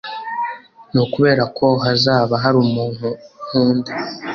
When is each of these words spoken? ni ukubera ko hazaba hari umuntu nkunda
ni 0.91 0.99
ukubera 1.05 1.43
ko 1.57 1.67
hazaba 1.83 2.33
hari 2.43 2.57
umuntu 2.65 3.07
nkunda 3.45 3.91